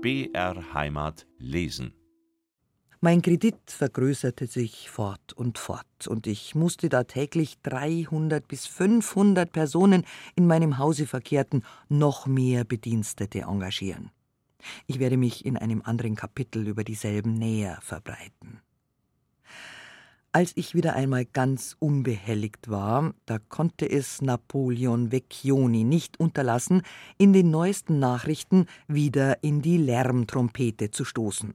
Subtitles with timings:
[0.00, 1.92] BR Heimat lesen.
[3.00, 9.50] Mein Kredit vergrößerte sich fort und fort, und ich musste da täglich 300 bis 500
[9.50, 10.04] Personen
[10.36, 14.12] in meinem Hause verkehrten, noch mehr Bedienstete engagieren.
[14.86, 18.60] Ich werde mich in einem anderen Kapitel über dieselben näher verbreiten.
[20.38, 26.82] Als ich wieder einmal ganz unbehelligt war, da konnte es Napoleon Vecchioni nicht unterlassen,
[27.18, 31.54] in den neuesten Nachrichten wieder in die Lärmtrompete zu stoßen.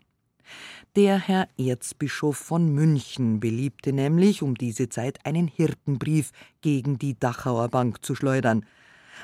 [0.98, 7.70] Der Herr Erzbischof von München beliebte nämlich um diese Zeit einen Hirtenbrief gegen die Dachauer
[7.70, 8.66] Bank zu schleudern.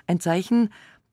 [0.07, 0.69] Ein Zeichen,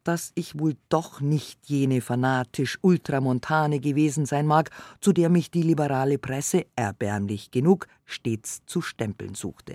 [0.07, 4.71] dass ich wohl doch nicht jene fanatisch Ultramontane gewesen sein mag,
[5.01, 9.75] zu der mich die liberale Presse, erbärmlich genug, stets zu stempeln suchte.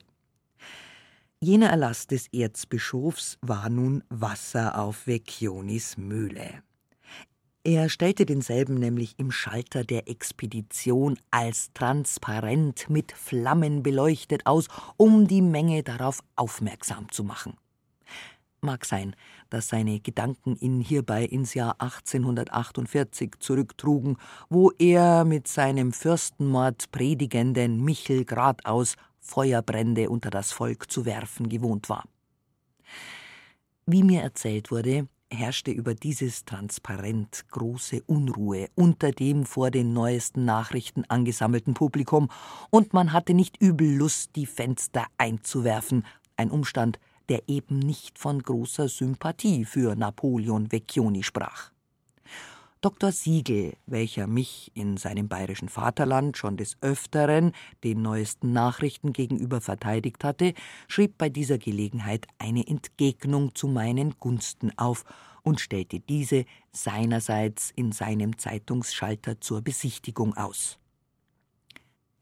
[1.39, 6.61] Jener Erlass des Erzbischofs war nun Wasser auf Vecchionis Mühle.
[7.63, 15.27] Er stellte denselben nämlich im Schalter der Expedition als transparent mit Flammen beleuchtet aus, um
[15.27, 17.53] die Menge darauf aufmerksam zu machen.
[18.63, 19.15] Mag sein,
[19.49, 24.17] dass seine Gedanken ihn hierbei ins Jahr 1848 zurücktrugen,
[24.49, 31.89] wo er mit seinem Fürstenmord predigenden Michel gradaus Feuerbrände unter das Volk zu werfen gewohnt
[31.89, 32.03] war.
[33.87, 40.45] Wie mir erzählt wurde, herrschte über dieses Transparent große Unruhe unter dem vor den neuesten
[40.45, 42.29] Nachrichten angesammelten Publikum,
[42.69, 46.05] und man hatte nicht übel Lust, die Fenster einzuwerfen,
[46.37, 46.99] ein Umstand,
[47.31, 51.71] der eben nicht von großer Sympathie für Napoleon Vecchioni sprach.
[52.81, 53.13] Dr.
[53.13, 57.53] Siegel, welcher mich in seinem bayerischen Vaterland schon des Öfteren
[57.85, 60.53] den neuesten Nachrichten gegenüber verteidigt hatte,
[60.89, 65.05] schrieb bei dieser Gelegenheit eine Entgegnung zu meinen Gunsten auf
[65.41, 70.80] und stellte diese seinerseits in seinem Zeitungsschalter zur Besichtigung aus.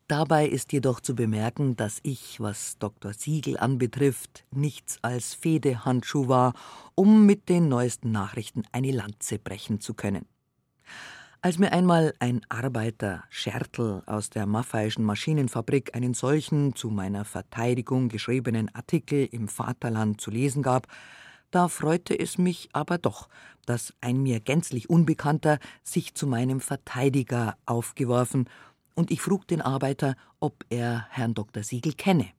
[0.10, 3.14] Dabei ist jedoch zu bemerken, dass ich, was Dr.
[3.14, 6.54] Siegel anbetrifft, nichts als Fedehandschuh war,
[6.96, 10.26] um mit den neuesten Nachrichten eine Lanze brechen zu können.
[11.44, 18.10] Als mir einmal ein Arbeiter Schertl aus der Maffeischen Maschinenfabrik einen solchen zu meiner Verteidigung
[18.10, 20.88] geschriebenen Artikel im Vaterland zu lesen gab,
[21.52, 23.30] da freute es mich aber doch,
[23.68, 28.50] dass ein mir gänzlich Unbekannter sich zu meinem Verteidiger aufgeworfen
[28.96, 31.64] und ich frug den Arbeiter, ob er Herrn Dr.
[31.64, 32.30] Siegel kenne.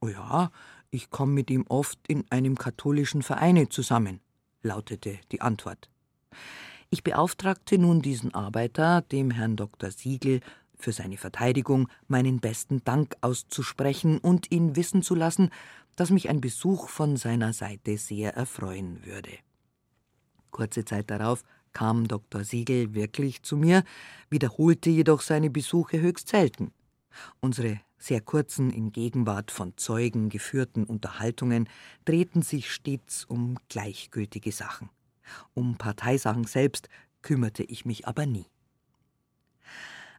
[0.00, 0.50] Oh ja,
[0.90, 4.20] ich komme mit ihm oft in einem katholischen Vereine zusammen,
[4.62, 5.88] lautete die Antwort.
[6.90, 9.90] Ich beauftragte nun diesen Arbeiter, dem Herrn Dr.
[9.90, 10.40] Siegel
[10.74, 15.50] für seine Verteidigung meinen besten Dank auszusprechen und ihn wissen zu lassen,
[15.96, 19.32] dass mich ein Besuch von seiner Seite sehr erfreuen würde.
[20.50, 22.44] Kurze Zeit darauf kam Dr.
[22.44, 23.84] Siegel wirklich zu mir,
[24.30, 26.72] wiederholte jedoch seine Besuche höchst selten.
[27.40, 31.68] Unsere sehr kurzen, in Gegenwart von Zeugen geführten Unterhaltungen
[32.04, 34.90] drehten sich stets um gleichgültige Sachen.
[35.54, 36.88] Um Parteisachen selbst
[37.22, 38.46] kümmerte ich mich aber nie.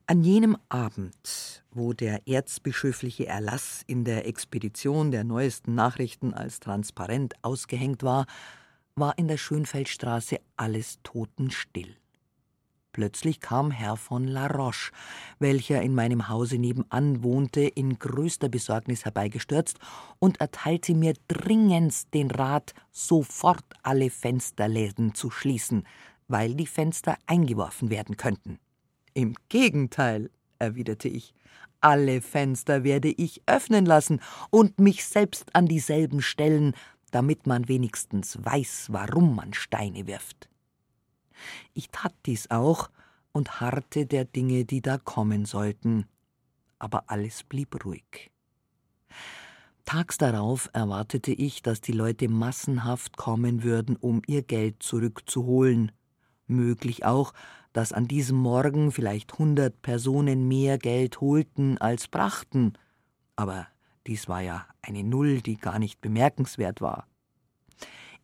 [0.05, 7.35] An jenem Abend, wo der erzbischöfliche Erlass in der Expedition der neuesten Nachrichten als transparent
[7.41, 8.25] ausgehängt war,
[8.95, 11.95] war in der Schönfeldstraße alles totenstill.
[12.91, 14.91] Plötzlich kam Herr von La Roche,
[15.39, 19.79] welcher in meinem Hause nebenan wohnte, in größter Besorgnis herbeigestürzt
[20.19, 25.87] und erteilte mir dringendst den Rat, sofort alle Fensterläden zu schließen,
[26.27, 28.59] weil die Fenster eingeworfen werden könnten.
[29.15, 30.29] Im Gegenteil,
[30.59, 31.33] erwiderte ich,
[31.81, 34.21] alle Fenster werde ich öffnen lassen
[34.51, 36.75] und mich selbst an dieselben stellen,
[37.13, 40.49] damit man wenigstens weiß, warum man Steine wirft.
[41.73, 42.89] Ich tat dies auch
[43.31, 46.05] und harrte der Dinge, die da kommen sollten,
[46.79, 48.31] aber alles blieb ruhig.
[49.85, 55.91] Tags darauf erwartete ich, dass die Leute massenhaft kommen würden, um ihr Geld zurückzuholen.
[56.47, 57.33] Möglich auch,
[57.73, 62.73] dass an diesem Morgen vielleicht hundert Personen mehr Geld holten als brachten,
[63.35, 63.67] aber
[64.07, 67.07] dies war ja eine Null, die gar nicht bemerkenswert war.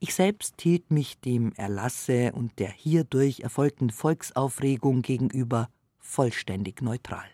[0.01, 5.69] Ich selbst hielt mich dem Erlasse und der hierdurch erfolgten Volksaufregung gegenüber
[5.99, 7.27] vollständig neutral.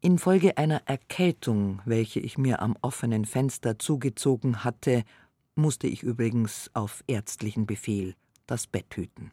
[0.00, 5.04] Infolge einer Erkältung, welche ich mir am offenen Fenster zugezogen hatte,
[5.54, 8.14] musste ich übrigens auf ärztlichen Befehl
[8.46, 9.30] das Bett hüten.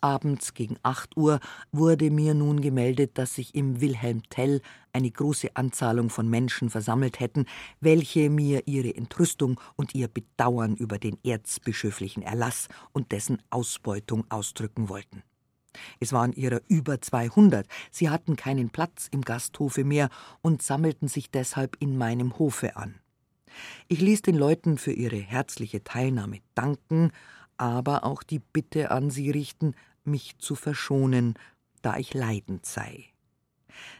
[0.00, 1.40] Abends gegen acht Uhr
[1.72, 4.60] wurde mir nun gemeldet, dass sich im Wilhelm Tell
[4.92, 7.46] eine große Anzahlung von Menschen versammelt hätten,
[7.80, 14.88] welche mir ihre Entrüstung und ihr Bedauern über den erzbischöflichen Erlass und dessen Ausbeutung ausdrücken
[14.88, 15.22] wollten.
[16.00, 17.66] Es waren ihrer über 200.
[17.90, 20.08] Sie hatten keinen Platz im Gasthofe mehr
[20.40, 22.96] und sammelten sich deshalb in meinem Hofe an.
[23.88, 27.12] Ich ließ den Leuten für ihre herzliche Teilnahme danken,
[27.56, 29.74] aber auch die Bitte an sie richten,
[30.10, 31.34] mich zu verschonen,
[31.82, 33.06] da ich leidend sei.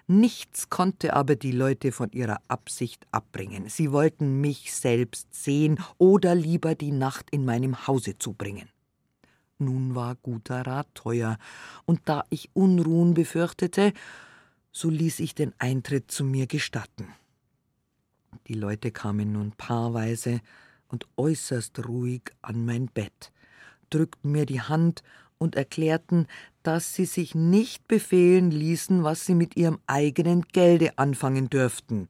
[0.06, 3.68] Nichts konnte aber die Leute von ihrer Absicht abbringen.
[3.68, 8.68] Sie wollten mich selbst sehen oder lieber die Nacht in meinem Hause zubringen.
[9.58, 11.36] Nun war guter Rat teuer,
[11.84, 13.92] und da ich Unruhen befürchtete,
[14.72, 17.08] so ließ ich den Eintritt zu mir gestatten.
[18.46, 20.40] Die Leute kamen nun paarweise
[20.88, 23.32] und äußerst ruhig an mein Bett,
[23.90, 25.02] drückten mir die Hand
[25.38, 26.26] und erklärten,
[26.62, 32.08] dass sie sich nicht befehlen ließen, was sie mit ihrem eigenen Gelde anfangen dürften.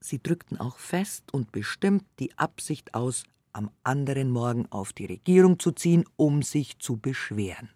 [0.00, 5.58] Sie drückten auch fest und bestimmt die Absicht aus, am anderen Morgen auf die Regierung
[5.58, 7.68] zu ziehen, um sich zu beschweren.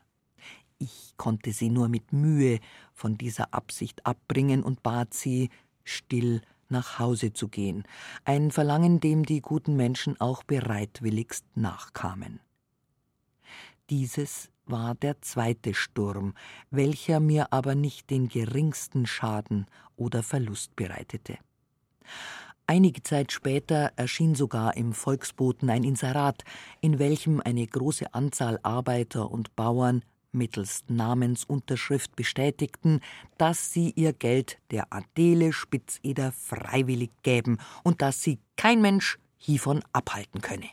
[0.78, 2.60] Ich konnte sie nur mit Mühe
[2.94, 5.50] von dieser Absicht abbringen und bat sie,
[5.84, 7.84] still nach Hause zu gehen,
[8.24, 12.40] ein Verlangen, dem die guten Menschen auch bereitwilligst nachkamen.
[13.90, 16.34] Dieses war der zweite Sturm,
[16.70, 19.66] welcher mir aber nicht den geringsten Schaden
[19.96, 21.38] oder Verlust bereitete.
[22.66, 26.42] Einige Zeit später erschien sogar im Volksboten ein Inserat,
[26.80, 30.02] in welchem eine große Anzahl Arbeiter und Bauern
[30.32, 33.00] mittels Namensunterschrift bestätigten,
[33.38, 39.84] dass sie ihr Geld der Adele Spitzeder freiwillig gäben und dass sie kein Mensch hiervon
[39.92, 40.68] abhalten könne.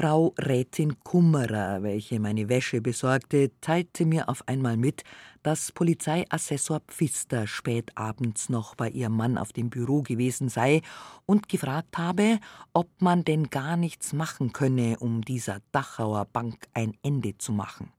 [0.00, 5.02] Frau Rätin Kummerer, welche meine Wäsche besorgte, teilte mir auf einmal mit,
[5.42, 10.82] dass Polizeiassessor Pfister spät abends noch bei ihrem Mann auf dem Büro gewesen sei
[11.26, 12.38] und gefragt habe,
[12.72, 17.90] ob man denn gar nichts machen könne, um dieser Dachauer Bank ein Ende zu machen.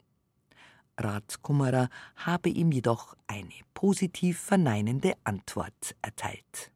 [0.97, 6.71] Rat Kummerer habe ihm jedoch eine positiv verneinende Antwort erteilt.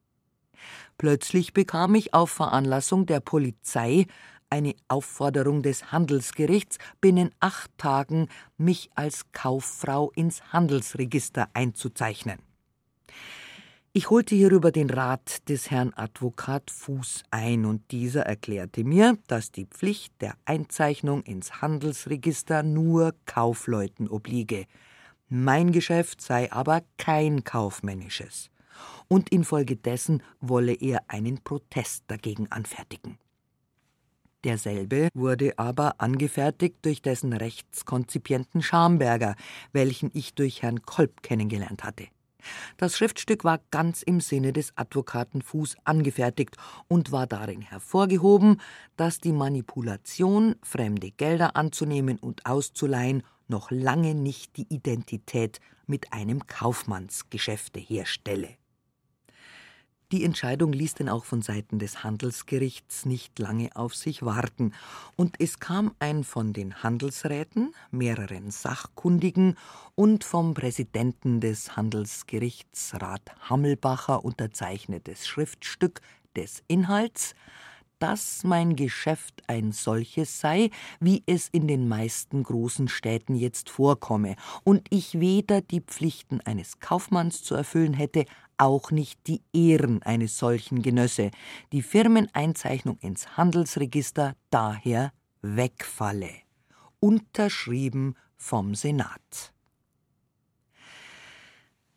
[0.98, 4.06] Plötzlich bekam ich auf Veranlassung der Polizei
[4.54, 12.38] eine Aufforderung des Handelsgerichts, binnen acht Tagen mich als Kauffrau ins Handelsregister einzuzeichnen.
[13.94, 19.52] Ich holte hierüber den Rat des Herrn Advokat Fuß ein, und dieser erklärte mir, dass
[19.52, 24.68] die Pflicht der Einzeichnung ins Handelsregister nur Kaufleuten obliege.
[25.30, 28.52] Mein Geschäft sei aber kein kaufmännisches.
[29.08, 33.18] Und infolgedessen wolle er einen Protest dagegen anfertigen.
[34.44, 39.36] Derselbe wurde aber angefertigt durch dessen Rechtskonzipienten Schamberger,
[39.72, 42.08] welchen ich durch Herrn Kolb kennengelernt hatte.
[42.76, 46.58] Das Schriftstück war ganz im Sinne des Advokaten Fuß angefertigt
[46.90, 48.60] und war darin hervorgehoben,
[48.98, 56.48] dass die Manipulation, fremde Gelder anzunehmen und auszuleihen, noch lange nicht die Identität mit einem
[56.48, 58.50] Kaufmannsgeschäfte herstelle.
[60.12, 64.74] Die Entscheidung ließ denn auch von Seiten des Handelsgerichts nicht lange auf sich warten,
[65.16, 69.58] und es kam ein von den Handelsräten, mehreren Sachkundigen
[69.96, 76.02] und vom Präsidenten des Handelsgerichts Rat Hammelbacher unterzeichnetes Schriftstück
[76.36, 77.34] des Inhalts,
[78.00, 84.36] dass mein Geschäft ein solches sei, wie es in den meisten großen Städten jetzt vorkomme,
[84.66, 88.26] und ich weder die Pflichten eines Kaufmanns zu erfüllen hätte,
[88.58, 91.32] auch nicht die Ehren eines solchen genösse,
[91.72, 96.32] die Firmeneinzeichnung ins Handelsregister daher wegfalle.
[97.00, 99.54] Unterschrieben vom Senat.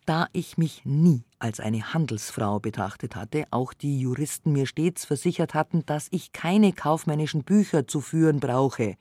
[0.07, 5.53] Da ich mich nie als eine Handelsfrau betrachtet hatte, auch die Juristen mir stets versichert
[5.53, 8.97] hatten, dass ich keine kaufmännischen Bücher zu führen brauche,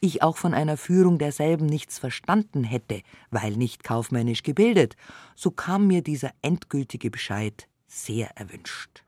[0.00, 4.96] ich auch von einer Führung derselben nichts verstanden hätte, weil nicht kaufmännisch gebildet,
[5.34, 9.04] so kam mir dieser endgültige Bescheid sehr erwünscht.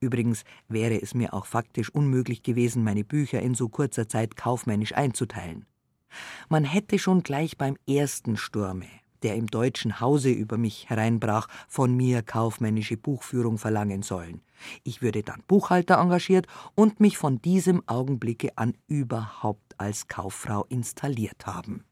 [0.00, 4.94] Übrigens wäre es mir auch faktisch unmöglich gewesen, meine Bücher in so kurzer Zeit kaufmännisch
[4.94, 5.66] einzuteilen.
[6.48, 8.88] Man hätte schon gleich beim ersten Sturme,
[9.22, 14.42] der im deutschen Hause über mich hereinbrach, von mir kaufmännische Buchführung verlangen sollen.
[14.84, 21.46] Ich würde dann Buchhalter engagiert und mich von diesem Augenblicke an überhaupt als Kauffrau installiert
[21.46, 21.84] haben.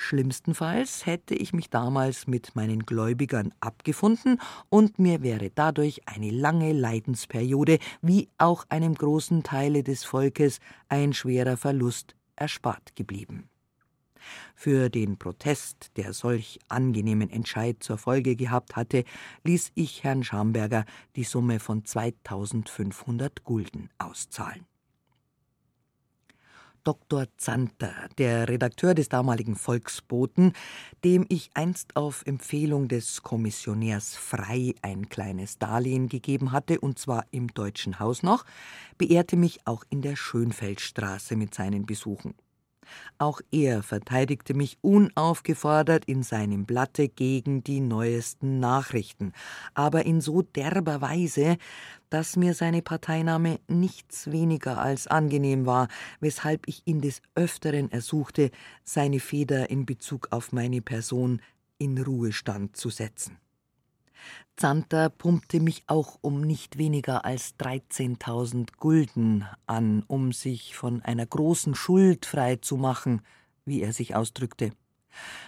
[0.00, 4.40] Schlimmstenfalls hätte ich mich damals mit meinen Gläubigern abgefunden
[4.70, 11.12] und mir wäre dadurch eine lange Leidensperiode wie auch einem großen Teile des Volkes ein
[11.12, 13.50] schwerer Verlust erspart geblieben.
[14.54, 19.04] Für den Protest, der solch angenehmen Entscheid zur Folge gehabt hatte,
[19.44, 20.84] ließ ich Herrn Schamberger
[21.16, 24.66] die Summe von 2500 Gulden auszahlen.
[26.84, 27.26] Dr.
[27.36, 30.54] Zanter, der Redakteur des damaligen Volksboten,
[31.04, 37.26] dem ich einst auf Empfehlung des Kommissionärs Frei ein kleines Darlehen gegeben hatte, und zwar
[37.32, 38.46] im Deutschen Haus noch,
[38.96, 42.34] beehrte mich auch in der Schönfeldstraße mit seinen Besuchen.
[43.18, 49.32] Auch er verteidigte mich unaufgefordert in seinem Blatte gegen die neuesten Nachrichten,
[49.74, 51.56] aber in so derber Weise,
[52.08, 55.88] dass mir seine Parteinahme nichts weniger als angenehm war,
[56.20, 58.50] weshalb ich ihn des Öfteren ersuchte,
[58.84, 61.40] seine Feder in Bezug auf meine Person
[61.78, 63.38] in Ruhestand zu setzen.
[64.56, 71.24] Zanter pumpte mich auch um nicht weniger als 13.000 Gulden an, um sich von einer
[71.24, 73.22] großen Schuld frei zu machen,
[73.64, 74.72] wie er sich ausdrückte.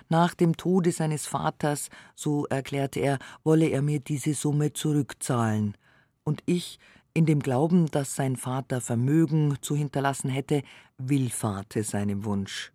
[0.08, 5.76] Nach dem Tode seines Vaters, so erklärte er, wolle er mir diese Summe zurückzahlen.
[6.24, 6.78] Und ich,
[7.14, 10.62] in dem Glauben, dass sein Vater Vermögen zu hinterlassen hätte,
[10.98, 12.72] willfahrte seinem Wunsch.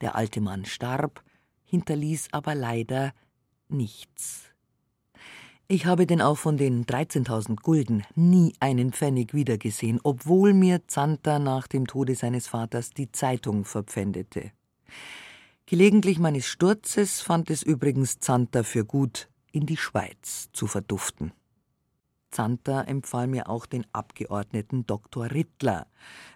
[0.00, 1.22] Der alte Mann starb,
[1.64, 3.12] hinterließ aber leider
[3.68, 4.53] nichts.
[5.66, 11.38] Ich habe denn auch von den 13.000 Gulden nie einen Pfennig wiedergesehen, obwohl mir Zanter
[11.38, 14.52] nach dem Tode seines Vaters die Zeitung verpfändete.
[15.64, 21.32] Gelegentlich meines Sturzes fand es übrigens Zanter für gut, in die Schweiz zu verduften.
[22.34, 25.30] Zanter empfahl mir auch den Abgeordneten Dr.
[25.30, 25.86] Rittler,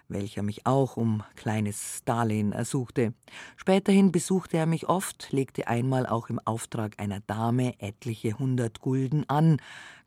[0.07, 3.13] welcher mich auch um kleines Darlehen ersuchte.
[3.57, 9.27] Späterhin besuchte er mich oft, legte einmal auch im Auftrag einer Dame etliche hundert Gulden
[9.29, 9.57] an,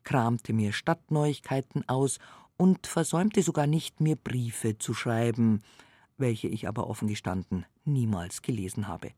[0.03, 2.19] kramte mir Stadtneuigkeiten aus
[2.57, 5.63] und versäumte sogar nicht, mir Briefe zu schreiben,
[6.17, 9.11] welche ich aber offen gestanden niemals gelesen habe.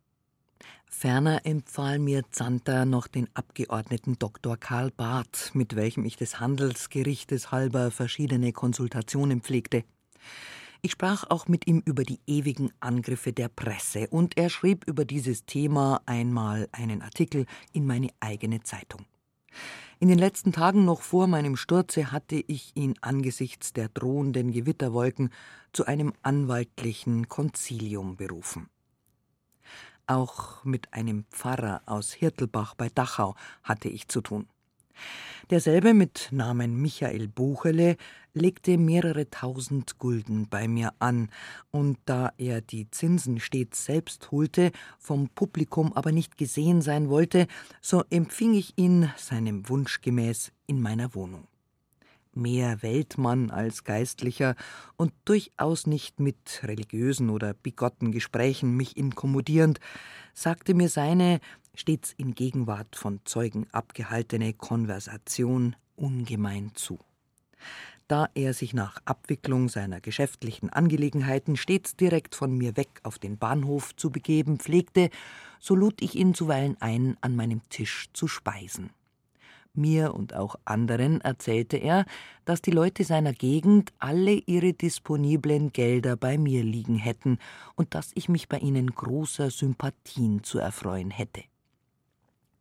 [0.87, 4.57] Ferner empfahl mir Zanter noch den Abgeordneten Dr.
[4.57, 9.85] Karl Barth, mit welchem ich des Handelsgerichtes halber verschiedene Konsultationen pflegte.
[10.83, 15.05] Ich sprach auch mit ihm über die ewigen Angriffe der Presse, und er schrieb über
[15.05, 19.07] dieses Thema einmal einen Artikel in meine eigene Zeitung.
[19.99, 25.31] In den letzten Tagen noch vor meinem Sturze hatte ich ihn angesichts der drohenden Gewitterwolken
[25.73, 28.69] zu einem anwaltlichen Konzilium berufen.
[30.07, 34.47] Auch mit einem Pfarrer aus Hirtelbach bei Dachau hatte ich zu tun.
[35.51, 37.97] Derselbe mit Namen Michael Buchele
[38.33, 41.31] legte mehrere tausend Gulden bei mir an,
[41.71, 47.47] und da er die Zinsen stets selbst holte, vom Publikum aber nicht gesehen sein wollte,
[47.81, 51.47] so empfing ich ihn seinem Wunsch gemäß in meiner Wohnung
[52.37, 54.55] mehr Weltmann als Geistlicher
[54.97, 59.81] und durchaus nicht mit religiösen oder bigotten Gesprächen mich inkommodierend,
[60.33, 61.41] sagte mir seine,
[61.75, 66.99] stets in Gegenwart von Zeugen abgehaltene Konversation ungemein zu.
[68.07, 73.39] Da er sich nach Abwicklung seiner geschäftlichen Angelegenheiten stets direkt von mir weg auf den
[73.39, 75.09] Bahnhof zu begeben pflegte,
[75.59, 78.91] so lud ich ihn zuweilen ein, an meinem Tisch zu speisen.
[79.75, 82.07] Mir und auch anderen erzählte er,
[82.45, 87.39] dass die Leute seiner Gegend alle ihre disponiblen Gelder bei mir liegen hätten
[87.75, 91.43] und dass ich mich bei ihnen großer Sympathien zu erfreuen hätte.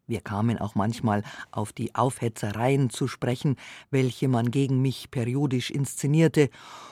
[0.07, 3.55] Wir kamen auch manchmal auf die Aufhetzereien zu sprechen,
[3.89, 6.49] welche man gegen mich periodisch inszenierte,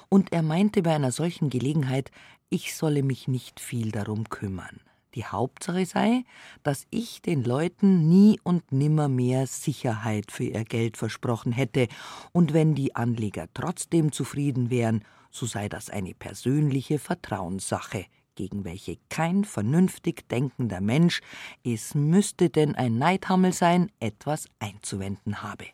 [0.08, 2.12] und er meinte bei einer solchen Gelegenheit,
[2.50, 4.82] ich solle mich nicht viel darum kümmern.
[5.16, 6.24] Die Hauptsache sei,
[6.64, 11.88] dass ich den Leuten nie und nimmer mehr Sicherheit für ihr Geld versprochen hätte,
[12.32, 18.98] und wenn die Anleger trotzdem zufrieden wären, so sei das eine persönliche Vertrauenssache, gegen welche
[19.10, 21.22] kein vernünftig denkender Mensch,
[21.64, 25.66] es müsste denn ein Neidhammel sein, etwas einzuwenden habe.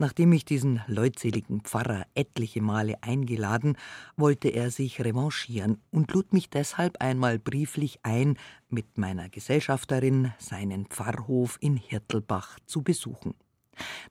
[0.00, 3.76] Nachdem ich diesen leutseligen Pfarrer etliche Male eingeladen,
[4.16, 8.38] wollte er sich revanchieren und lud mich deshalb einmal brieflich ein,
[8.68, 13.34] mit meiner Gesellschafterin seinen Pfarrhof in Hirtelbach zu besuchen.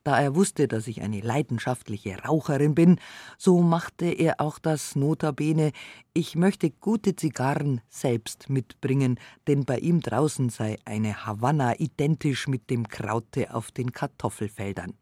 [0.03, 3.00] Da er wusste, dass ich eine leidenschaftliche Raucherin bin,
[3.38, 5.72] so machte er auch das Notabene,
[6.13, 12.70] ich möchte gute Zigarren selbst mitbringen, denn bei ihm draußen sei eine Havanna identisch mit
[12.70, 14.94] dem Kraute auf den Kartoffelfeldern.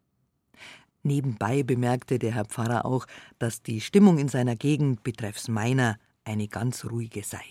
[1.06, 3.06] Nebenbei bemerkte der Herr Pfarrer auch,
[3.38, 7.44] dass die Stimmung in seiner Gegend betreffs meiner eine ganz ruhige sei.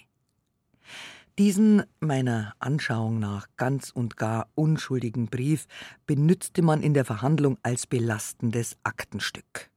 [1.39, 5.67] Diesen meiner Anschauung nach ganz und gar unschuldigen Brief
[6.05, 9.69] benützte man in der Verhandlung als belastendes Aktenstück.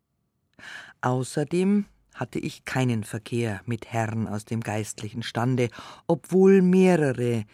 [1.00, 5.68] Außerdem hatte ich keinen Verkehr mit Herren aus dem geistlichen Stande,
[6.08, 7.44] obwohl mehrere,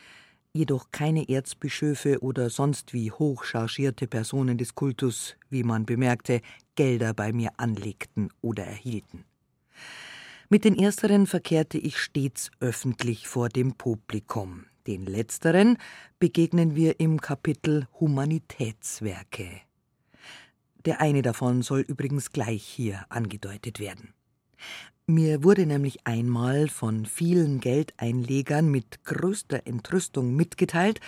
[0.54, 6.40] jedoch keine Erzbischöfe oder sonst wie hochchargierte Personen des Kultus, wie man bemerkte,
[6.76, 9.24] Gelder bei mir anlegten oder erhielten.
[10.48, 14.66] Mit den ersteren verkehrte ich stets öffentlich vor dem Publikum.
[14.86, 15.78] Den letzteren
[16.18, 19.48] begegnen wir im Kapitel Humanitätswerke.
[20.84, 24.12] Der eine davon soll übrigens gleich hier angedeutet werden.
[25.06, 30.98] Mir wurde nämlich einmal von vielen Geldeinlegern mit größter Entrüstung mitgeteilt,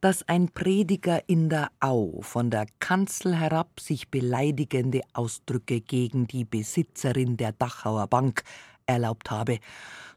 [0.00, 6.46] dass ein Prediger in der Au von der Kanzel herab sich beleidigende Ausdrücke gegen die
[6.46, 8.42] Besitzerin der Dachauer Bank
[8.86, 9.58] erlaubt habe,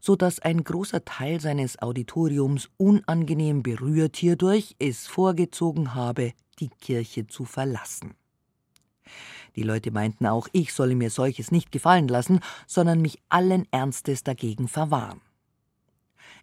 [0.00, 7.26] so dass ein großer Teil seines Auditoriums unangenehm berührt hierdurch es vorgezogen habe, die Kirche
[7.26, 8.14] zu verlassen.
[9.56, 14.22] Die Leute meinten auch, ich solle mir solches nicht gefallen lassen, sondern mich allen Ernstes
[14.22, 15.20] dagegen verwahren.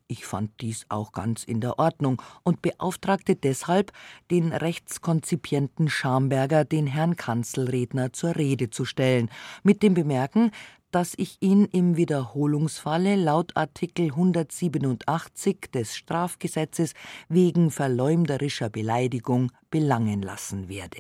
[0.08, 3.92] Ich fand dies auch ganz in der Ordnung und beauftragte deshalb
[4.32, 9.30] den rechtskonzipienten Schamberger, den Herrn Kanzelredner zur Rede zu stellen,
[9.64, 10.52] mit dem Bemerken,
[10.92, 16.94] dass ich ihn im Wiederholungsfalle laut Artikel 187 des Strafgesetzes
[17.30, 21.00] wegen verleumderischer Beleidigung belangen lassen werde.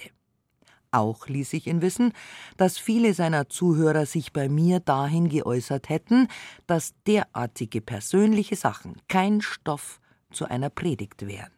[0.94, 2.14] Auch ließ ich ihn wissen,
[2.56, 6.28] dass viele seiner Zuhörer sich bei mir dahin geäußert hätten,
[6.68, 10.00] dass derartige persönliche Sachen kein Stoff
[10.32, 11.52] zu einer Predigt wären.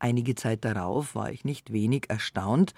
[0.00, 2.74] Einige Zeit darauf war ich nicht wenig erstaunt,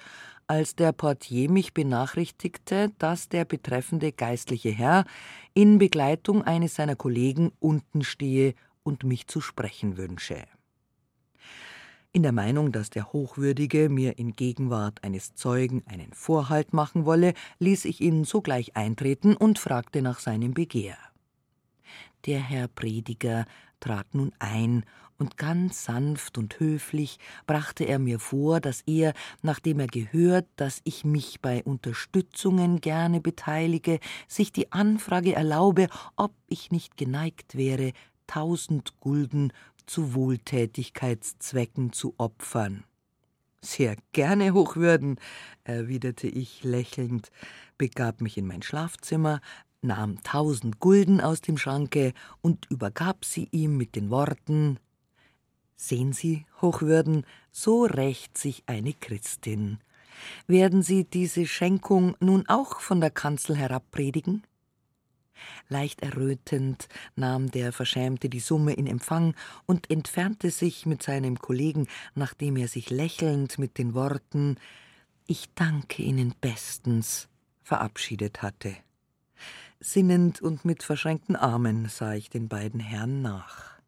[0.47, 5.07] als der Portier mich benachrichtigte, dass der betreffende geistliche Herr
[5.54, 10.45] in Begleitung eines seiner Kollegen unten stehe und mich zu sprechen wünsche.
[12.12, 17.34] In der Meinung, dass der Hochwürdige mir in Gegenwart eines Zeugen einen Vorhalt machen wolle,
[17.60, 20.96] ließ ich ihn sogleich eintreten und fragte nach seinem Begehr.
[22.26, 23.44] Der Herr Prediger
[23.78, 24.84] trat nun ein,
[25.20, 29.12] und ganz sanft und höflich brachte er mir vor, dass er,
[29.42, 36.32] nachdem er gehört, dass ich mich bei Unterstützungen gerne beteilige, sich die Anfrage erlaube, ob
[36.49, 37.92] ich nicht geneigt wäre,
[38.26, 39.52] tausend Gulden
[39.90, 42.84] zu Wohltätigkeitszwecken zu opfern.
[43.60, 45.16] Sehr gerne, Hochwürden,
[45.64, 47.32] erwiderte ich lächelnd,
[47.76, 49.40] begab mich in mein Schlafzimmer,
[49.82, 54.78] nahm tausend Gulden aus dem Schranke und übergab sie ihm mit den Worten
[55.82, 59.78] Sehen Sie, Hochwürden, so rächt sich eine Christin.
[60.46, 64.42] Werden Sie diese Schenkung nun auch von der Kanzel herabpredigen?
[65.68, 69.34] Leicht errötend nahm der Verschämte die Summe in Empfang
[69.66, 74.56] und entfernte sich mit seinem Kollegen, nachdem er sich lächelnd mit den Worten
[75.26, 77.28] Ich danke Ihnen bestens
[77.62, 78.76] verabschiedet hatte.
[79.80, 83.79] Sinnend und mit verschränkten Armen sah ich den beiden Herren nach.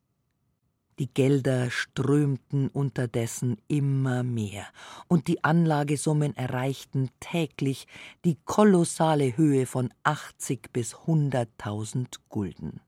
[1.03, 4.67] Die Gelder strömten unterdessen immer mehr,
[5.09, 7.89] und die Anlagesummen erreichten täglich
[8.25, 12.83] die kolossale Höhe von 80 bis 100.000 Gulden.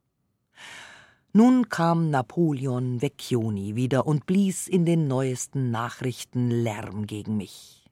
[1.33, 7.85] Nun kam Napoleon Vecchioni wieder und blies in den neuesten Nachrichten Lärm gegen mich.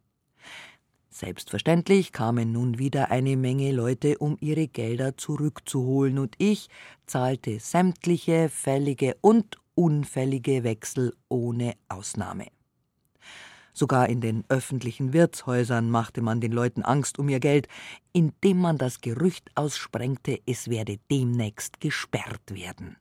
[1.10, 6.68] Selbstverständlich kamen nun wieder eine Menge Leute, um ihre Gelder zurückzuholen, und ich
[7.06, 12.46] zahlte sämtliche fällige und unfällige Wechsel ohne Ausnahme.
[13.74, 17.68] Sogar in den öffentlichen Wirtshäusern machte man den Leuten Angst um ihr Geld,
[18.12, 22.96] indem man das Gerücht aussprengte, es werde demnächst gesperrt werden.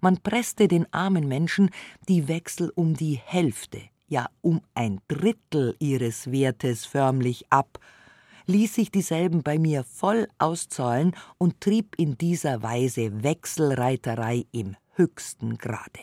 [0.00, 1.70] Man presste den armen Menschen
[2.08, 7.78] die Wechsel um die Hälfte, ja um ein Drittel ihres Wertes förmlich ab,
[8.46, 15.58] ließ sich dieselben bei mir voll auszahlen und trieb in dieser Weise Wechselreiterei im höchsten
[15.58, 16.00] Grade.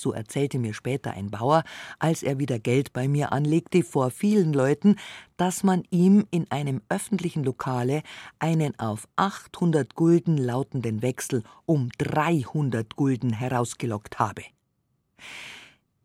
[0.00, 1.62] So erzählte mir später ein Bauer,
[1.98, 4.96] als er wieder Geld bei mir anlegte, vor vielen Leuten,
[5.36, 8.02] dass man ihm in einem öffentlichen Lokale
[8.38, 14.42] einen auf 800 Gulden lautenden Wechsel um 300 Gulden herausgelockt habe.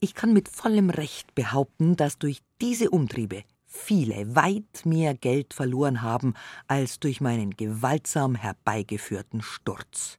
[0.01, 6.01] Ich kann mit vollem Recht behaupten, dass durch diese Umtriebe viele weit mehr Geld verloren
[6.01, 6.33] haben
[6.67, 10.17] als durch meinen gewaltsam herbeigeführten Sturz.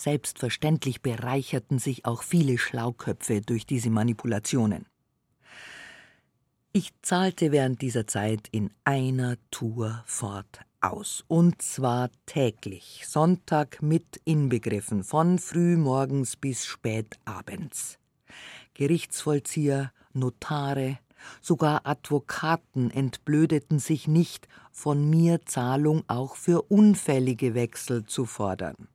[0.00, 4.86] Selbstverständlich bereicherten sich auch viele Schlauköpfe durch diese Manipulationen.
[6.72, 14.22] Ich zahlte während dieser Zeit in einer Tour fort aus, und zwar täglich, Sonntag mit
[14.24, 17.98] inbegriffen, von frühmorgens bis spät abends.
[18.72, 20.98] Gerichtsvollzieher, Notare,
[21.42, 28.88] Sogar Advokaten entblödeten sich nicht, von mir Zahlung auch für unfällige Wechsel zu fordern.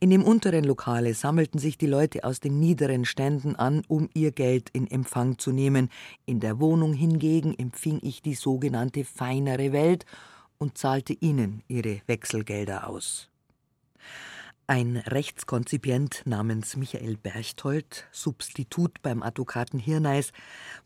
[0.00, 4.32] In dem unteren Lokale sammelten sich die Leute aus den niederen Ständen an, um ihr
[4.32, 5.90] Geld in Empfang zu nehmen.
[6.26, 10.04] In der Wohnung hingegen empfing ich die sogenannte feinere Welt
[10.58, 13.28] und zahlte ihnen ihre Wechselgelder aus.
[14.68, 20.32] Ein Rechtskonzipient namens Michael Berchtold, Substitut beim Advokaten Hirneis,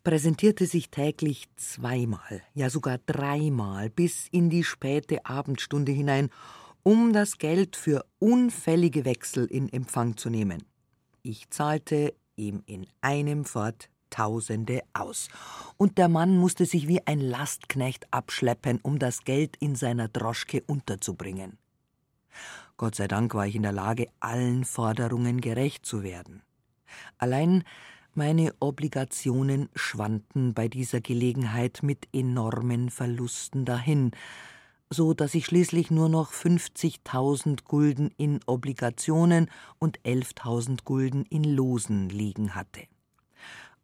[0.03, 6.31] präsentierte sich täglich zweimal, ja sogar dreimal bis in die späte Abendstunde hinein,
[6.87, 10.63] um das Geld für unfällige Wechsel in Empfang zu nehmen.
[11.23, 15.29] Ich zahlte ihm in einem fort Tausende aus.
[15.79, 20.63] Und der Mann musste sich wie ein Lastknecht abschleppen, um das Geld in seiner Droschke
[20.65, 21.59] unterzubringen.
[22.77, 26.41] Gott sei Dank war ich in der Lage, allen Forderungen gerecht zu werden.
[27.19, 27.65] Allein
[28.15, 34.13] meine Obligationen schwanden bei dieser Gelegenheit mit enormen Verlusten dahin,
[34.91, 42.09] so dass ich schließlich nur noch 50.000 Gulden in Obligationen und 11.000 Gulden in Losen
[42.09, 42.83] liegen hatte.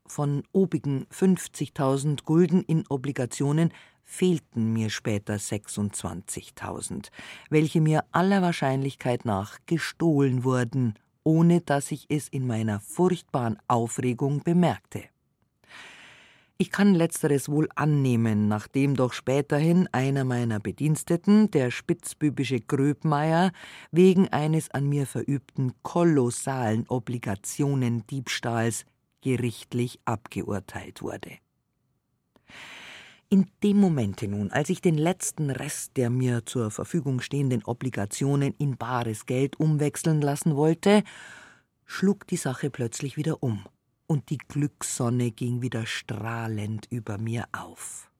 [0.06, 3.72] Von obigen 50.000 Gulden in Obligationen
[4.04, 7.08] fehlten mir später 26.000,
[7.50, 14.42] welche mir aller Wahrscheinlichkeit nach gestohlen wurden, ohne dass ich es in meiner furchtbaren Aufregung
[14.42, 15.04] bemerkte.
[16.58, 23.52] Ich kann letzteres wohl annehmen, nachdem doch späterhin einer meiner Bediensteten, der spitzbübische Gröbmeier,
[23.90, 28.84] wegen eines an mir verübten kolossalen Obligationendiebstahls
[29.22, 31.30] gerichtlich abgeurteilt wurde.
[33.32, 38.54] In dem Momente nun, als ich den letzten Rest der mir zur Verfügung stehenden Obligationen
[38.58, 41.02] in bares Geld umwechseln lassen wollte,
[41.86, 43.64] schlug die Sache plötzlich wieder um,
[44.12, 48.10] und die Glückssonne ging wieder strahlend über mir auf.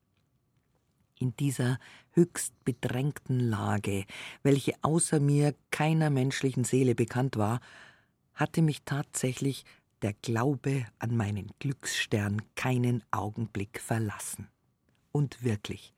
[1.18, 1.78] In dieser
[2.12, 4.06] höchst bedrängten Lage,
[4.42, 7.60] welche außer mir keiner menschlichen Seele bekannt war,
[8.32, 9.66] hatte mich tatsächlich
[10.00, 14.48] der Glaube an meinen Glücksstern keinen Augenblick verlassen.
[15.12, 15.92] Und wirklich,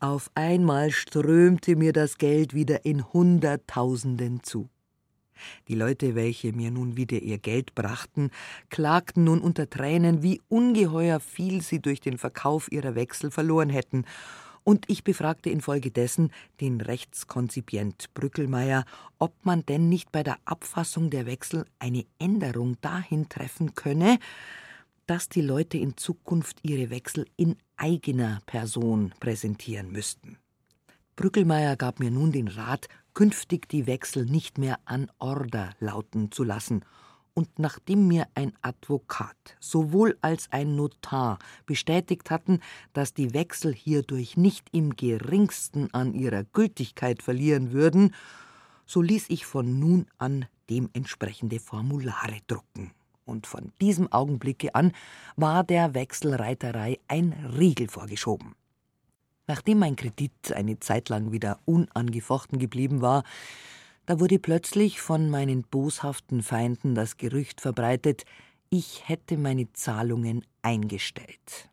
[0.00, 4.68] auf einmal strömte mir das Geld wieder in Hunderttausenden zu.
[5.68, 8.30] Die Leute, welche mir nun wieder ihr Geld brachten,
[8.70, 14.04] klagten nun unter Tränen, wie ungeheuer viel sie durch den Verkauf ihrer Wechsel verloren hätten,
[14.64, 18.84] und ich befragte infolgedessen den Rechtskonzipient Brückelmeier,
[19.18, 24.18] ob man denn nicht bei der Abfassung der Wechsel eine Änderung dahin treffen könne,
[25.06, 30.38] dass die Leute in Zukunft ihre Wechsel in eigener Person präsentieren müssten.
[31.16, 36.44] Brückelmeier gab mir nun den Rat, künftig die Wechsel nicht mehr an Order lauten zu
[36.44, 36.84] lassen,
[37.34, 42.60] und nachdem mir ein Advokat sowohl als ein Notar bestätigt hatten,
[42.92, 48.14] dass die Wechsel hierdurch nicht im geringsten an ihrer Gültigkeit verlieren würden,
[48.84, 52.92] so ließ ich von nun an dementsprechende Formulare drucken
[53.24, 54.92] und von diesem Augenblicke an
[55.36, 58.54] war der Wechselreiterei ein Riegel vorgeschoben.
[59.52, 63.22] Nachdem mein Kredit eine Zeit lang wieder unangefochten geblieben war,
[64.06, 68.24] da wurde plötzlich von meinen boshaften Feinden das Gerücht verbreitet,
[68.70, 71.68] ich hätte meine Zahlungen eingestellt.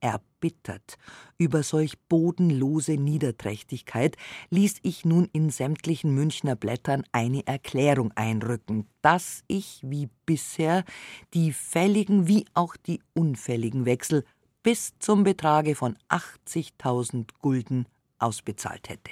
[0.00, 0.98] Erbittert
[1.38, 4.16] über solch bodenlose Niederträchtigkeit
[4.50, 10.82] ließ ich nun in sämtlichen Münchner Blättern eine Erklärung einrücken, dass ich wie bisher
[11.34, 14.24] die fälligen wie auch die unfälligen Wechsel
[14.62, 17.86] bis zum Betrage von 80.000 Gulden
[18.18, 19.10] ausbezahlt hätte.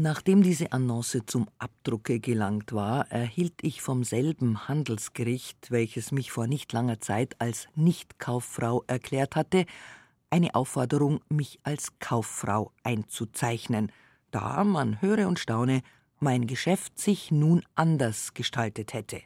[0.00, 6.46] Nachdem diese Annonce zum Abdrucke gelangt war, erhielt ich vom selben Handelsgericht, welches mich vor
[6.46, 9.66] nicht langer Zeit als Nichtkauffrau erklärt hatte,
[10.30, 13.90] eine Aufforderung, mich als Kauffrau einzuzeichnen,
[14.30, 15.82] da, man höre und staune,
[16.20, 19.22] mein Geschäft sich nun anders gestaltet hätte.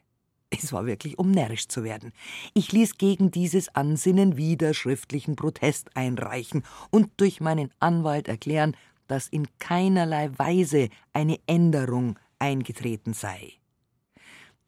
[0.55, 2.13] Es war wirklich, um närrisch zu werden.
[2.53, 9.29] Ich ließ gegen dieses Ansinnen wieder schriftlichen Protest einreichen und durch meinen Anwalt erklären, dass
[9.29, 13.55] in keinerlei Weise eine Änderung eingetreten sei.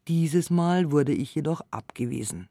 [0.08, 2.48] Dieses Mal wurde ich jedoch abgewiesen.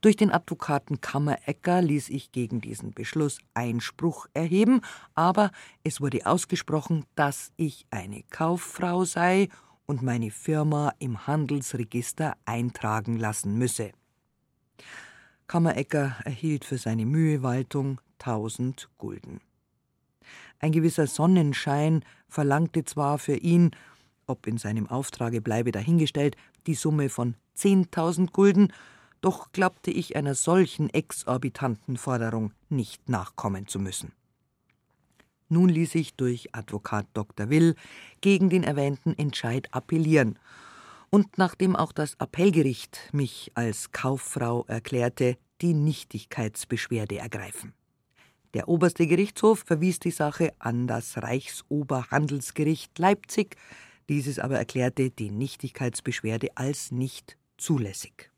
[0.00, 4.80] Durch den Advokaten Kammerecker ließ ich gegen diesen Beschluss Einspruch erheben,
[5.14, 5.50] aber
[5.82, 9.48] es wurde ausgesprochen, dass ich eine Kauffrau sei
[9.86, 13.92] und meine Firma im Handelsregister eintragen lassen müsse.
[15.46, 19.40] Kammerecker erhielt für seine Mühewaltung tausend Gulden.
[20.58, 23.72] Ein gewisser Sonnenschein verlangte zwar für ihn,
[24.26, 28.72] ob in seinem Auftrage bleibe dahingestellt, die Summe von zehntausend Gulden,
[29.20, 34.12] doch glaubte ich einer solchen exorbitanten Forderung nicht nachkommen zu müssen.
[35.54, 37.48] Nun ließ ich durch Advokat Dr.
[37.48, 37.76] Will
[38.20, 40.36] gegen den erwähnten Entscheid appellieren,
[41.10, 47.72] und nachdem auch das Appellgericht mich als Kauffrau erklärte, die Nichtigkeitsbeschwerde ergreifen.
[48.54, 53.56] Der oberste Gerichtshof verwies die Sache an das Reichsoberhandelsgericht Leipzig,
[54.08, 58.32] dieses aber erklärte die Nichtigkeitsbeschwerde als nicht zulässig.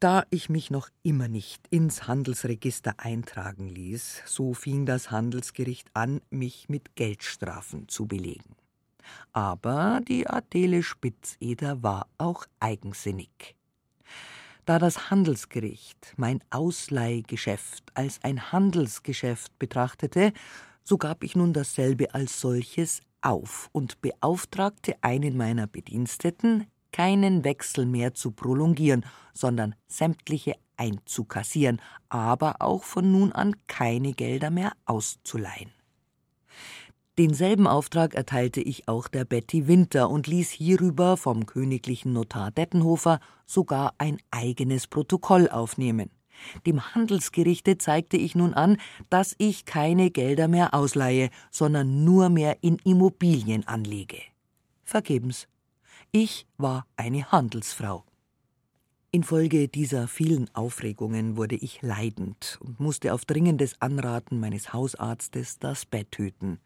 [0.00, 6.22] Da ich mich noch immer nicht ins Handelsregister eintragen ließ, so fing das Handelsgericht an,
[6.30, 8.56] mich mit Geldstrafen zu belegen.
[9.34, 13.54] Aber die Adele Spitzeder war auch eigensinnig.
[14.64, 20.32] Da das Handelsgericht mein Ausleihgeschäft als ein Handelsgeschäft betrachtete,
[20.82, 27.86] so gab ich nun dasselbe als solches auf und beauftragte einen meiner Bediensteten, keinen Wechsel
[27.86, 35.70] mehr zu prolongieren, sondern sämtliche einzukassieren, aber auch von nun an keine Gelder mehr auszuleihen.
[37.18, 43.20] Denselben Auftrag erteilte ich auch der Betty Winter und ließ hierüber vom königlichen Notar Dettenhofer
[43.44, 46.10] sogar ein eigenes Protokoll aufnehmen.
[46.64, 48.78] Dem Handelsgerichte zeigte ich nun an,
[49.10, 54.22] dass ich keine Gelder mehr ausleihe, sondern nur mehr in Immobilien anlege.
[54.82, 55.46] Vergebens.
[56.12, 58.04] Ich war eine Handelsfrau.
[59.12, 65.86] Infolge dieser vielen Aufregungen wurde ich leidend und musste auf dringendes Anraten meines Hausarztes das
[65.86, 66.58] Bett hüten.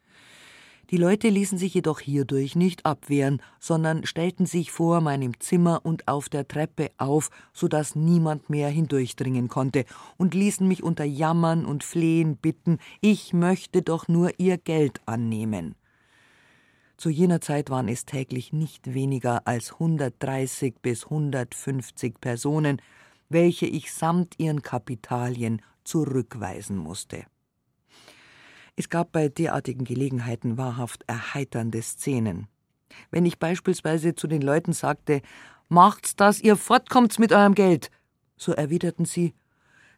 [0.91, 6.09] Die Leute ließen sich jedoch hierdurch nicht abwehren, sondern stellten sich vor meinem Zimmer und
[6.09, 9.85] auf der Treppe auf, so dass niemand mehr hindurchdringen konnte,
[10.17, 15.75] und ließen mich unter Jammern und Flehen bitten, ich möchte doch nur ihr Geld annehmen.
[16.97, 22.81] Zu jener Zeit waren es täglich nicht weniger als 130 bis 150 Personen,
[23.29, 27.25] welche ich samt ihren Kapitalien zurückweisen musste.
[28.77, 32.49] Es gab bei derartigen Gelegenheiten wahrhaft erheiternde Szenen.
[33.11, 35.23] Wenn ich beispielsweise zu den Leuten sagte,
[35.69, 37.91] Macht's, dass ihr fortkommt mit eurem Geld,
[38.37, 39.35] so erwiderten sie,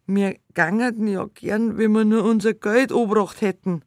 [0.06, 3.82] mir gangerten ja gern, wenn wir nur unser Geld obracht hätten.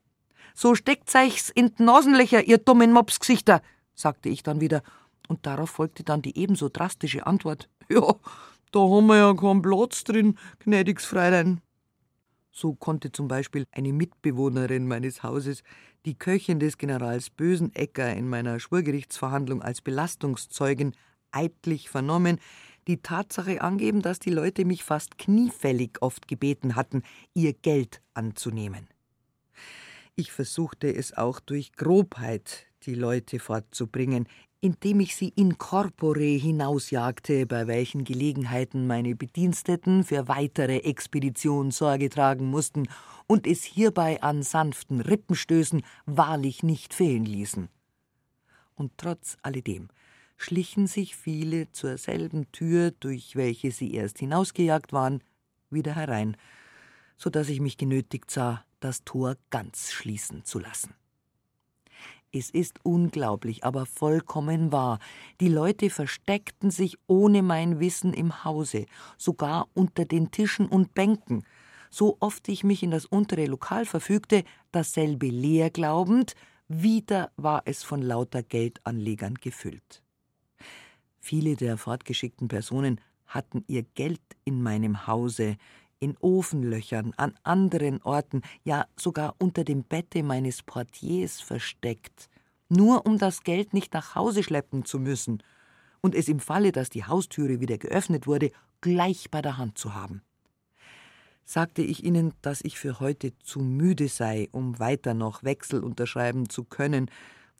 [0.61, 3.61] So steckt's euch's in die Nasenlöcher, ihr dummen Mopsgesichter,
[3.95, 4.83] sagte ich dann wieder,
[5.29, 8.15] und darauf folgte dann die ebenso drastische Antwort: Ja,
[8.73, 11.61] da haben wir ja keinen Platz drin, gnädiges Fräulein.
[12.51, 15.63] So konnte zum Beispiel eine Mitbewohnerin meines Hauses
[16.05, 20.93] die Köchin des Generals Bösenecker in meiner Schwurgerichtsverhandlung als Belastungszeugin
[21.31, 22.37] eidlich vernommen,
[22.85, 28.89] die Tatsache angeben, dass die Leute mich fast kniefällig oft gebeten hatten, ihr Geld anzunehmen.
[30.19, 34.27] Ich versuchte es auch durch Grobheit, die Leute fortzubringen,
[34.59, 42.09] indem ich sie in corpore hinausjagte, bei welchen Gelegenheiten meine Bediensteten für weitere Expedition Sorge
[42.09, 42.89] tragen mussten
[43.27, 47.69] und es hierbei an sanften Rippenstößen wahrlich nicht fehlen ließen.
[48.75, 49.87] Und trotz alledem
[50.35, 55.23] schlichen sich viele zur selben Tür, durch welche sie erst hinausgejagt waren,
[55.69, 56.35] wieder herein,
[57.19, 60.95] so dass ich mich genötigt sah, das Tor ganz schließen zu lassen.
[62.31, 64.99] Es ist unglaublich, aber vollkommen wahr.
[65.41, 68.85] Die Leute versteckten sich ohne mein Wissen im Hause,
[69.17, 71.43] sogar unter den Tischen und Bänken.
[71.89, 76.35] So oft ich mich in das untere Lokal verfügte, dasselbe leer glaubend,
[76.67, 80.03] wieder war es von lauter Geldanlegern gefüllt.
[81.19, 85.57] Viele der fortgeschickten Personen hatten ihr Geld in meinem Hause,
[85.99, 92.29] in Ofenlöchern, an anderen Orten, ja sogar unter dem Bette meines Portiers versteckt,
[92.69, 95.43] nur um das Geld nicht nach Hause schleppen zu müssen
[96.01, 99.93] und es im Falle, dass die Haustüre wieder geöffnet wurde, gleich bei der Hand zu
[99.93, 100.21] haben.
[101.43, 106.47] Sagte ich ihnen, dass ich für heute zu müde sei, um weiter noch Wechsel unterschreiben
[106.47, 107.09] zu können,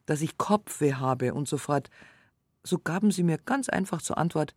[0.06, 1.89] dass ich Kopfweh habe und so fort,
[2.63, 4.54] so gaben sie mir ganz einfach zur Antwort,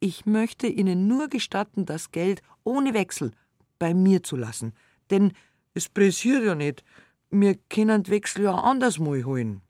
[0.00, 3.32] ich möchte Ihnen nur gestatten, das Geld ohne Wechsel
[3.78, 4.72] bei mir zu lassen.
[5.10, 5.32] Denn
[5.74, 6.84] es pressiert ja nicht.
[7.30, 9.62] Wir können Wechsel ja andersmal holen.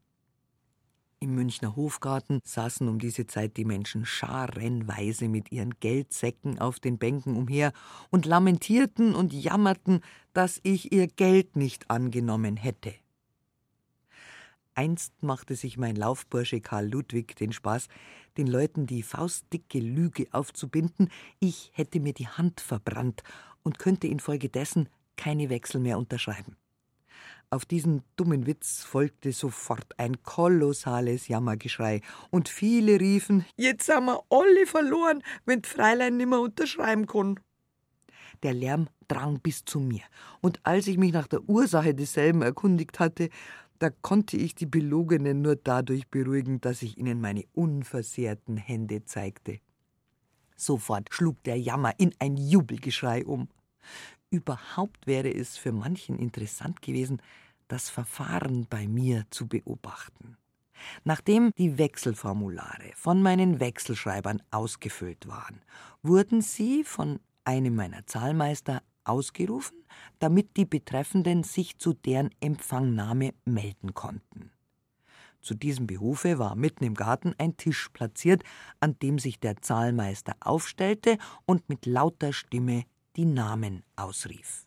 [1.21, 6.99] Im Münchner Hofgarten saßen um diese Zeit die Menschen scharenweise mit ihren Geldsäcken auf den
[6.99, 7.73] Bänken umher
[8.11, 10.01] und lamentierten und jammerten,
[10.33, 12.95] dass ich ihr Geld nicht angenommen hätte.
[14.79, 17.89] Einst machte sich mein Laufbursche Karl Ludwig den Spaß,
[18.37, 21.11] den Leuten die faustdicke Lüge aufzubinden,
[21.41, 23.25] ich hätte mir die Hand verbrannt
[23.65, 26.57] und könnte infolgedessen keine Wechsel mehr unterschreiben.
[27.51, 34.23] Auf diesen dummen Witz folgte sofort ein kolossales Jammergeschrei, und viele riefen: Jetzt sind wir
[34.31, 37.41] alle verloren, wenn Fräulein nimmer unterschreiben kann.
[38.45, 40.03] Der Lärm drang bis zu mir,
[40.41, 43.29] und als ich mich nach der Ursache desselben erkundigt hatte,
[43.79, 49.61] da konnte ich die Belogenen nur dadurch beruhigen, dass ich ihnen meine unversehrten Hände zeigte.
[50.57, 53.49] Sofort schlug der Jammer in ein Jubelgeschrei um.
[54.31, 57.23] Überhaupt wäre es für manchen interessant gewesen,
[57.69, 60.37] das Verfahren bei mir zu beobachten.
[61.05, 65.63] Nachdem die Wechselformulare von meinen Wechselschreibern ausgefüllt waren,
[66.03, 69.85] wurden sie von einem meiner Zahlmeister ausgerufen,
[70.19, 74.51] damit die Betreffenden sich zu deren Empfangnahme melden konnten.
[75.41, 78.43] Zu diesem Behufe war mitten im Garten ein Tisch platziert,
[78.81, 81.17] an dem sich der Zahlmeister aufstellte
[81.47, 82.85] und mit lauter Stimme
[83.17, 84.67] die Namen ausrief.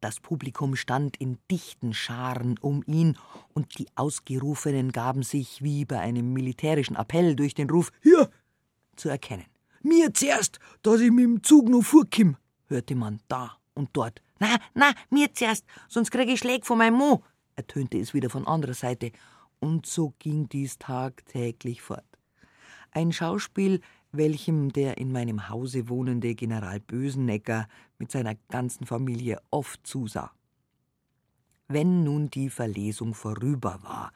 [0.00, 3.16] Das Publikum stand in dichten Scharen um ihn,
[3.54, 8.30] und die Ausgerufenen gaben sich wie bei einem militärischen Appell durch den Ruf Hier
[8.96, 9.46] zu erkennen.
[9.82, 12.36] Mir zuerst, dass ich mit dem Zug noch vorkomm,
[12.72, 14.22] hörte man da und dort.
[14.38, 17.22] Na, na, mir zuerst, sonst krieg ich Schläge von meinem Mo,
[17.54, 19.12] ertönte es wieder von anderer Seite.
[19.60, 22.04] Und so ging dies tagtäglich fort.
[22.90, 23.80] Ein Schauspiel,
[24.10, 30.32] welchem der in meinem Hause wohnende General Bösenecker mit seiner ganzen Familie oft zusah.
[31.68, 34.12] Wenn nun die Verlesung vorüber war,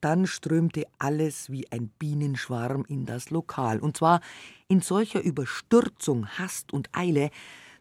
[0.00, 4.20] dann strömte alles wie ein Bienenschwarm in das Lokal, und zwar
[4.68, 7.30] in solcher Überstürzung, Hast und Eile,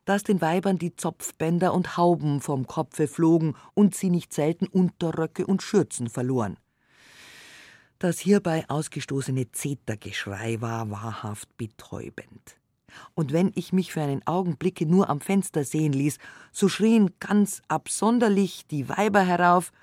[0.08, 5.46] dass den Weibern die Zopfbänder und Hauben vom Kopfe flogen und sie nicht selten Unterröcke
[5.46, 6.56] und Schürzen verloren.
[8.00, 12.56] Das hierbei ausgestoßene Zetergeschrei war wahrhaft betäubend.
[13.15, 16.20] Und wenn ich mich für einen Augenblicke nur am Fenster sehen ließ,
[16.54, 19.74] so schrien ganz absonderlich die Weiber herauf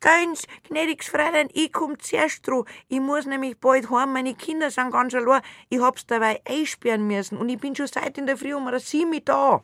[0.00, 2.64] Göns, gnädiges Fräulein, ich komm zuerst dran.
[2.88, 5.42] Ich muss nämlich bald heim, meine Kinder sind ganz allein.
[5.68, 9.22] Ich hab's dabei einsperren müssen und ich bin schon seit in der Früh um sieben
[9.24, 9.62] da.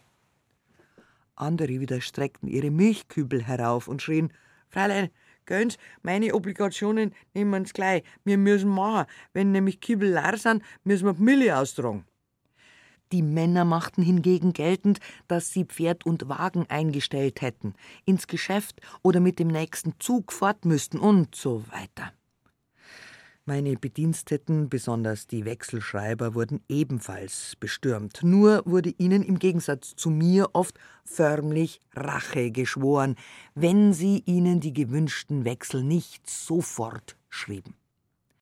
[1.36, 4.32] Andere wieder streckten ihre Milchkübel herauf und schrien,
[4.68, 5.10] Fräulein,
[5.46, 8.02] Göns, meine Obligationen nehmen wir's gleich.
[8.24, 9.06] Wir müssen machen.
[9.32, 12.04] Wenn nämlich Kübel leer sind, müssen wir die Milch austragen.
[13.12, 19.20] Die Männer machten hingegen geltend, dass sie Pferd und Wagen eingestellt hätten, ins Geschäft oder
[19.20, 22.12] mit dem nächsten Zug fort müssten und so weiter.
[23.48, 28.24] Meine Bediensteten, besonders die Wechselschreiber, wurden ebenfalls bestürmt.
[28.24, 33.14] Nur wurde ihnen im Gegensatz zu mir oft förmlich Rache geschworen,
[33.54, 37.74] wenn sie ihnen die gewünschten Wechsel nicht sofort schrieben.